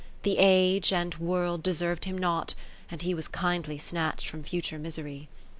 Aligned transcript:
The 0.23 0.39
Age 0.39 0.91
and 0.91 1.13
World 1.19 1.61
deserv'd 1.61 2.05
him 2.05 2.17
not, 2.17 2.55
and 2.89 3.03
he 3.03 3.13
Was 3.13 3.27
kindly 3.27 3.77
snatch'd 3.77 4.27
from 4.29 4.41
future 4.41 4.79
misery. 4.79 5.29